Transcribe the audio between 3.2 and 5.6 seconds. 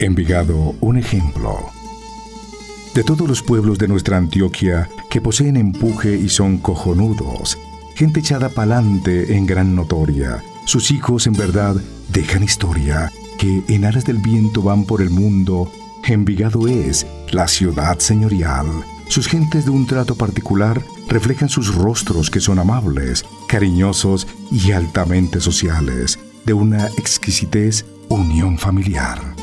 los pueblos de nuestra Antioquia que poseen